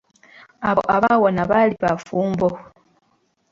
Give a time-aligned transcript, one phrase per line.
[0.69, 2.47] Abo abaawona bali bafumbo.